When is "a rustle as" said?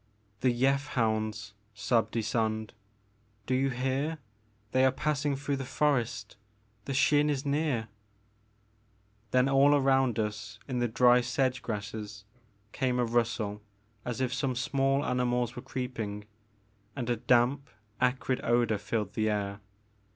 12.97-14.21